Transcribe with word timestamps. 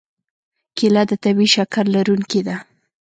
کېله 0.77 1.03
د 1.09 1.11
طبیعي 1.23 1.47
شکر 1.55 1.85
لرونکې 1.95 2.41
ده. 2.47 2.57